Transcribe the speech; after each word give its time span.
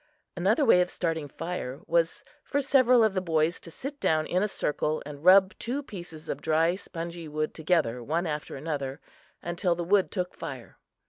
Another 0.35 0.65
way 0.65 0.81
of 0.81 0.89
starting 0.89 1.27
fire 1.27 1.81
was 1.85 2.23
for 2.43 2.59
several 2.59 3.03
of 3.03 3.13
the 3.13 3.21
boys 3.21 3.59
to 3.59 3.69
sit 3.69 3.99
down 3.99 4.25
in 4.25 4.41
a 4.41 4.47
circle 4.47 5.03
and 5.05 5.23
rub 5.23 5.53
two 5.59 5.83
pieces 5.83 6.27
of 6.27 6.41
dry, 6.41 6.73
spongy 6.75 7.27
wood 7.27 7.53
together, 7.53 8.01
one 8.03 8.25
after 8.25 8.55
another, 8.55 8.99
until 9.43 9.75
the 9.75 9.83
wood 9.83 10.09
took 10.09 10.33
fire. 10.33 10.79